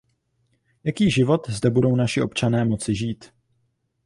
Jaký 0.83 1.11
život 1.11 1.49
zde 1.49 1.69
budou 1.69 1.95
naši 1.95 2.21
občané 2.21 2.65
moci 2.65 2.95
žít? 2.95 3.31